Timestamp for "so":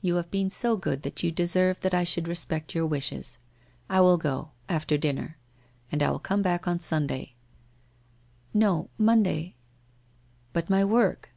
0.48-0.78